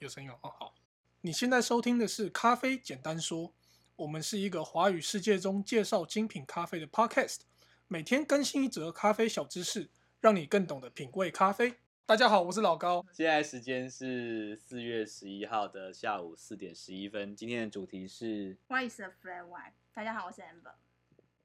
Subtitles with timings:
[0.00, 0.74] 有声音哦，哦，好。
[1.20, 3.48] 你现在收听的是《咖啡简单说》，
[3.96, 7.40] 我们是一个华语世界中介绍精品咖啡的 podcast，
[7.86, 9.90] 每天更新一则咖啡小知识，
[10.22, 11.74] 让你更懂得品味咖啡。
[12.06, 13.04] 大家好，我是老高。
[13.12, 17.36] 现在时间是四月十一号的下午四点十一分。
[17.36, 19.72] 今天的主题是 What is a flat white？
[19.92, 20.72] 大家好，我是 Amber。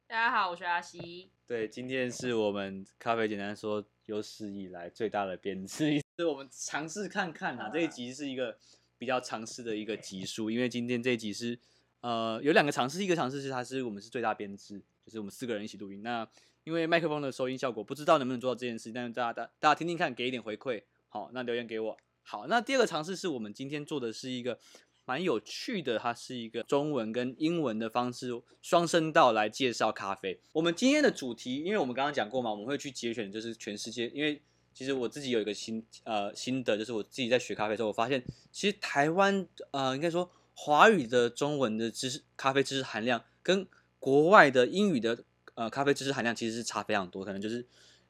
[0.08, 1.30] 大家好，我是阿西。
[1.46, 7.70] 对，今天是我们咖啡简单说有史以来最大的编制，是我们尝试看看啊。
[7.74, 8.58] 这一集是一个
[8.98, 11.60] 比较尝试的一个集数，因为今天这一集是
[12.02, 16.02] 呃有两个尝试，一个尝试是它是我们是最大编制，就是我们四个人一起录音。
[16.02, 16.28] 那
[16.64, 20.84] 因为麦克风的收音效果不知道能不能做到这件事，但是大家大大家听听看，给一点回馈。
[21.10, 21.98] 好，那留言给我。
[22.22, 24.60] 好，那第二个尝试是我们今天做的是一个。
[25.08, 28.32] 蛮有趣的，它是一个中文跟英文的方式
[28.64, 30.40] 双声道来介绍咖啡。
[30.52, 34.08] 我们今天的主题，因为我们刚刚讲过嘛，我们会去节选，就是全世界。
[34.08, 34.42] 因为
[34.76, 43.66] 其实我自己有一个心呃心得，就是我自己在学咖啡的时候，我发现其实台湾呃应该说华语的中文的知识咖啡知识含量，跟
[43.98, 45.24] 国外的英语的
[45.56, 47.66] 呃咖啡知识含量其实是差非常多，可能就是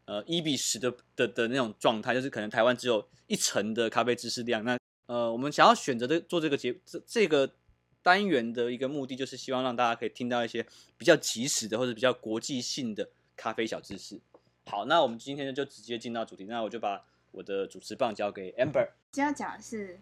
[0.06, 4.78] 呃一比十的的的那种状态，就是可能台湾只有一成的咖啡知识量，那。
[5.08, 7.54] 呃，我们想要选择的做这个节这这个
[8.02, 10.66] 单元的一个目的，就是希望让大家可以听到一些
[10.98, 14.20] 比较及时的或者比较国际性的咖啡小知识。
[14.68, 18.90] 好，那我们今天就直接进到主题，那我就把我的主持棒交给 Amber。
[19.12, 20.00] 今天要讲的是，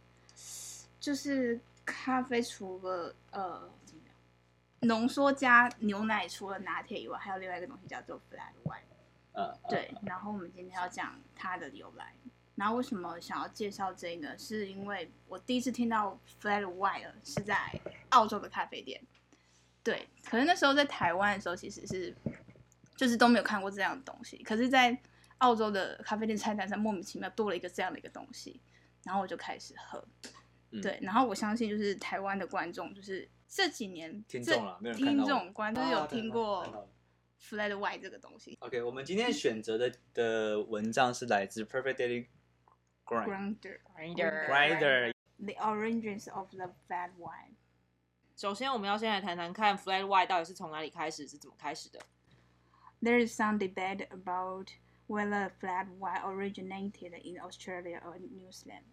[1.00, 4.16] 就是咖啡除了呃怎么样，
[4.82, 8.80] 浓缩加牛奶，除了拿铁以外，还有另外一个东西叫做 flat white。
[9.34, 9.94] 嗯，对。
[10.06, 12.14] 然后我们今天要讲它的由来。
[12.56, 14.38] 然后为什么想要介绍这个呢？
[14.38, 17.58] 是因为我第一次听到 flat white 是在
[18.10, 19.02] 澳洲的咖啡店，
[19.84, 22.16] 对，可是那时候在台湾的时候其实是
[22.96, 24.98] 就是都没有看过这样的东西，可是，在
[25.40, 28.62] 澳洲的咖啡店菜单上莫名其妙多了一个这样的一个东西，
[29.04, 30.06] 然后我就开始喝，
[30.72, 36.88] 嗯、对，然后我相信就是台湾的观众就是这几年听众了，听众观众有听过
[37.42, 38.58] flat white 这个东西。
[38.62, 42.28] OK，我们今天选择的的文章是来自 Perfect Daily。
[43.06, 45.12] Grinder, grinder, grinder.
[45.38, 47.52] The origins of the flat white.
[48.38, 52.00] 首先，我们要先来谈谈看 flat white 到底是从哪里开始，是怎么开始的。
[53.03, 54.73] There is some debate about
[55.07, 58.85] whether flat white originated in Australia or New Zealand.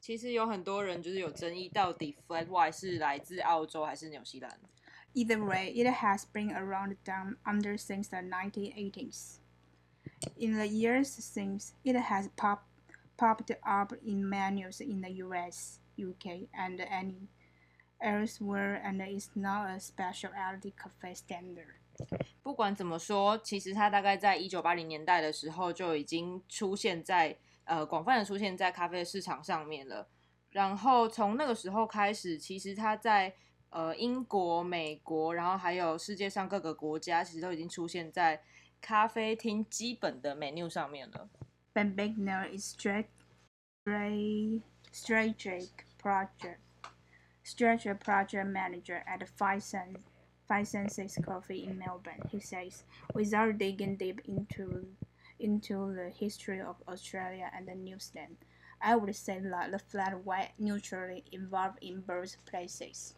[0.00, 4.60] 其实有很多人就是有争议，到底 flat white 是来自澳洲还是纽西兰。
[5.14, 9.38] Either way, it has been around down under since the 1980s.
[10.36, 12.64] In the years since, it has popped
[13.16, 17.28] popped up in menus in the U.S., U.K., and any
[18.00, 21.74] elsewhere, and is now a specialty cafe standard.
[22.41, 30.07] 不管怎么说，其实它大概在一九八零年代的时候就已经出现在呃广泛的出现在咖啡市场上面了。
[30.51, 33.33] 然后从那个时候开始，其实它在
[33.69, 38.41] 呃英国、美国，然后还有世界上各个国家，其实都已经出现在
[38.79, 41.29] 咖啡厅基本的 menu 上面了。
[41.73, 43.07] Ben Bignell is straight,
[44.91, 46.59] strategic project,
[47.43, 49.97] strategic project manager at Five Cent.
[50.46, 52.20] Five Senses Coffee in Melbourne.
[52.30, 54.86] He says, without digging deep into
[55.38, 58.36] into the history of Australia and New Zealand,
[58.80, 63.12] I would say that the flat white neutrally evolved in both places.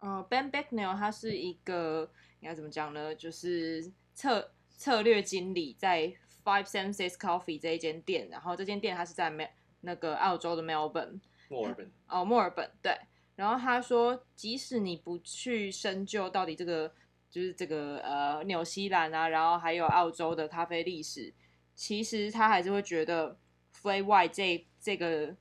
[0.00, 2.10] 呃、uh,，Ben Bignell 他是一个
[2.40, 3.14] 应该怎么讲呢？
[3.14, 6.14] 就是策策略经理在。
[6.44, 9.48] Five Senses Coffee 这一间店，然后这间店它是在美
[9.82, 12.98] 那个澳洲的 Melbourne 墨尔本哦，墨尔本对。
[13.37, 16.91] 然后他说，即使你不去深究到底这个
[17.29, 21.31] 就是这个呃纽西兰啊，然后还有澳洲的咖啡历史，
[21.75, 23.37] 其实他还是会觉得
[23.79, 25.35] Flat White 这这个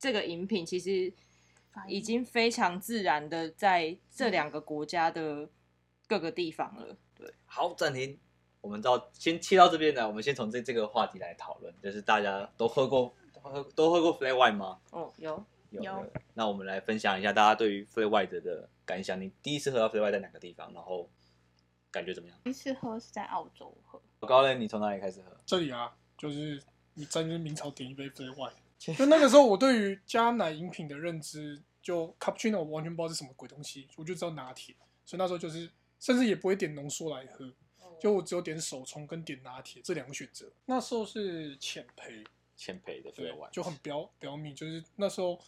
[0.00, 1.14] 这个饮品其实
[1.86, 5.48] 已经非常自然的在这两个国家的
[6.08, 6.96] 各个地方了。
[7.14, 8.18] 对，好，暂停。
[8.60, 14.78] 我们到先切到这边来，我们先从这这个话题来讨论，就是大家都喝过，喝都喝过 flat white 吗？
[14.90, 16.12] 哦，有有，有。
[16.34, 19.20] 那我们来分享一下大家对于 flat white 的感想。
[19.20, 20.72] 你第一次喝到 flat white 在哪个地方？
[20.72, 21.08] 然后
[21.90, 22.38] 感觉怎么样？
[22.44, 24.00] 第一次喝是在澳洲喝。
[24.20, 25.36] 老高嘞，你从哪里开始喝？
[25.46, 26.62] 这里啊，就是
[26.94, 28.52] 你在那明朝点一杯 flat white。
[28.96, 34.74] 就那个时候，我对于加奶饮品的认知，就 cappuccino 我完全不知道是什么鬼东西，我就知道拿铁，
[35.06, 35.70] 所以那时候就是
[36.00, 37.52] 甚至也不会点浓缩来喝。
[38.00, 40.50] 就我只有点手冲跟点拿铁这两个选择。
[40.64, 42.26] 那时候是浅焙，
[42.56, 45.38] 浅焙的对，就很表表面，就是那时候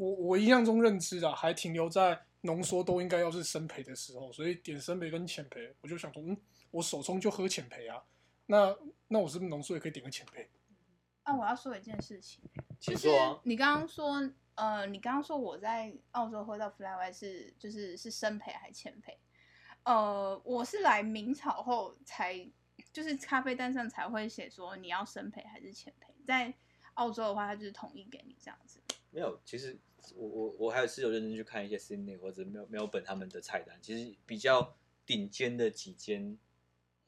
[0.00, 6.34] 我我印象中认知的还停留在浓缩都应该要是生培的时候，所以点生培跟浅培，我就想说，嗯，
[6.70, 8.02] 我手冲就喝浅培啊，
[8.46, 8.74] 那
[9.08, 10.46] 那我是不是浓缩也可以点个浅焙？
[11.24, 12.42] 啊，我要说一件事情，
[12.78, 19.18] 其实啊，就是你刚刚说呃，你刚刚说我在澳洲喝到 White 是就是是生培还是浅培？
[19.82, 22.50] 呃，我是来明朝后才，
[22.90, 26.14] 就是咖啡单上才会写说你要生培还是浅培。
[26.26, 26.54] 在
[26.94, 28.80] 澳洲的话，它就是统一给你这样子。
[29.12, 29.76] 没有，其实
[30.14, 36.38] 我我我还是有认真去看一些 Sydney 或者 Melbourne 他们的菜单，其实比较顶尖的几间，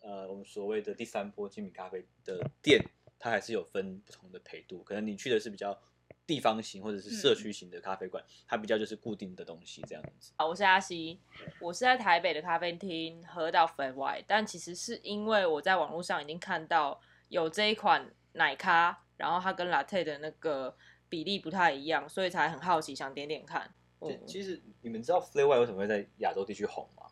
[0.00, 2.84] 呃，我们所谓的第三波精品咖啡的店，
[3.19, 4.82] 它还是有分不同的陪度。
[4.82, 5.81] 可能你去的是比较
[6.26, 10.32] 地方型或者是社区型的咖啡馆，嗯、它比较就是固定的东西这样子。
[10.37, 11.20] 啊，我是阿西，
[11.60, 20.76] 我是在台北的咖啡厅喝到 Flat White，但其实是因为我在网络上已经看到有这一款奶咖，然后它跟 Latte 的那个
[21.12, 23.70] 比例不太一样，所以才很好奇想点点看。
[24.00, 27.04] 对，其实你们知道 White 为什么会在亚洲地区红吗？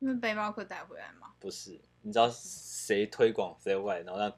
[0.00, 1.32] 因为背包客带回来吗？
[1.40, 4.30] 不是，你知道谁推广 White，然后让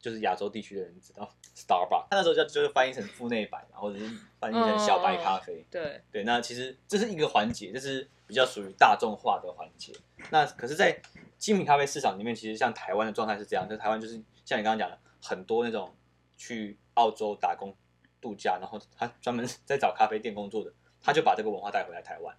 [0.00, 4.10] 就是亚洲地区的人知道 Starbucks，他那时候叫就是翻译成富内白，或者是
[4.40, 5.60] 翻译成小白咖啡。
[5.60, 9.92] 嗯、对对，那其实这是一个环节，这是比较属于大众化的环节。
[10.30, 11.00] 那可是，在
[11.38, 15.94] 精品咖啡市场里面，其实像台湾的状态是这样，就台湾就是像你刚刚讲的，很多那种
[16.36, 17.72] 去澳洲打工
[18.20, 22.36] 度假，然后他专门在找咖啡店工作的，他就把这个文化带回来台湾。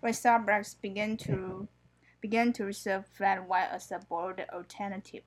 [0.00, 1.66] When Starbucks began to
[2.20, 5.22] began to serve flat white as a bold alternative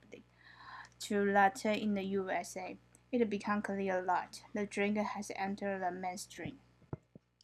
[1.07, 2.77] to latte in the USA.
[3.11, 6.57] It became clear that the drink has entered the mainstream.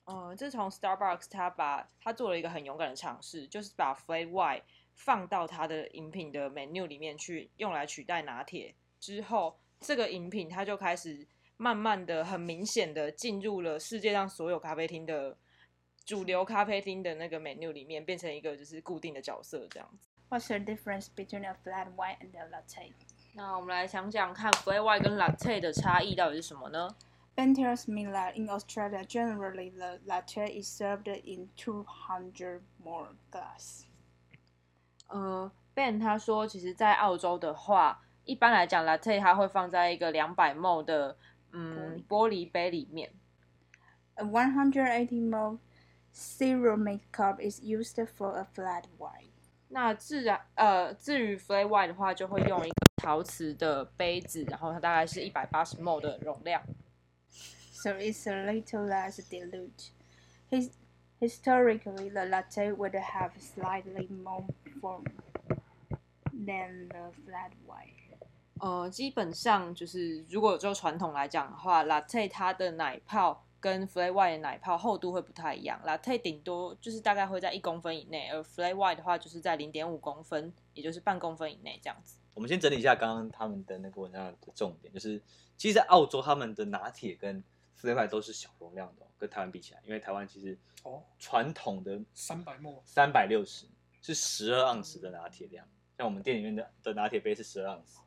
[0.05, 4.61] 嗯，自从 Starbucks 他把他做了一个很勇敢的尝试，就是把 flat white
[4.93, 11.25] 放到他的饮品的 menu 里面去，用来取代拿铁之后，这个饮品它就开始
[11.57, 15.37] 慢慢的、很明显的进入了世界上所有咖啡厅的。
[16.05, 20.07] 主流咖啡厅的那个 menu 里面变成一个就是固定的角色这样子。
[20.29, 22.91] What's the difference between a flat white and a latte？
[23.33, 26.95] 那我们来讲讲看 flat white 跟 latte 的差异到底是什么呢
[27.35, 33.85] ？Ben tells mean that in Australia, generally the latte is served in two hundred more glass。
[35.07, 41.17] 呃，Ben 他说，其实，在澳洲的话，一般来讲，latte 它会放在一个两百 ml 的
[41.54, 43.10] 嗯玻璃杯里面。
[44.14, 45.58] A one hundred eighty ml
[46.12, 49.30] Ceramic cup is used for a flat white。
[49.68, 56.62] 那自然呃，至于 flat white 的话，就会用一个陶瓷的杯子，然后它大概是一百八十 ml 的容量。
[57.72, 59.90] So it's a little less dilute.
[60.50, 60.70] His
[61.20, 64.44] historically, the latte would have slightly more
[64.82, 65.04] foam
[66.32, 68.03] than the flat white.
[68.59, 73.41] 呃，基本上就是如果就传统来讲的话，latte 它的奶泡。
[73.57, 82.19] 跟 flat white 的奶泡厚度会不太一样，latte 顶多就是大概会在一公分以内，而 flat white 的话就是在零点五公分，也就是半公分以内这样子。
[82.35, 85.19] 我们先整理一下刚刚他们的那个文章的重点，就是
[85.57, 87.43] 其实，在澳洲他们的拿铁跟
[87.81, 93.65] flat white 都是小容量的，跟台湾比起来，因为台湾其实哦传统的三百毫三百六十
[93.99, 95.67] 是十二盎司的拿铁量，
[95.97, 97.99] 像我们店里面的的拿铁杯是十二盎司，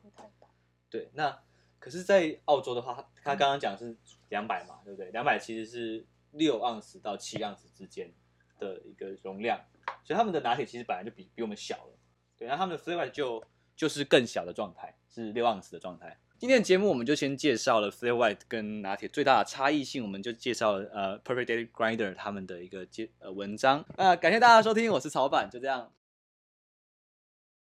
[0.89, 1.39] 对，那。
[1.81, 3.95] 可是，在澳洲的话，他刚刚讲是
[4.27, 5.09] 两百嘛，对不对？
[5.11, 8.13] 两百其实是六盎司到七盎司之间
[8.59, 9.57] 的一个容量，
[10.03, 11.97] 所以他们的拿铁其实本来就比比我们小了。
[12.37, 13.41] 对，那他们的 flat white 就
[13.77, 16.19] 就是更小的状态，是六盎司的状态。
[16.37, 23.85] 今天的节目我们就先介绍了 flat white 跟拿铁最大的差异性，我们就介绍了呃 Perfect Daily Grinder 他们的一个介呃文章。
[23.95, 25.89] 那感谢大家收听，我是曹板，就这样，